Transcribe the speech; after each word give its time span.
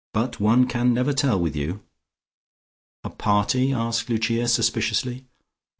But 0.15 0.39
one 0.39 0.65
can 0.65 0.95
never 0.95 1.13
tell 1.13 1.39
with 1.39 1.55
you." 1.55 1.83
"A 3.03 3.11
party?" 3.11 3.71
asked 3.71 4.09
Lucia 4.09 4.47
suspiciously. 4.47 5.27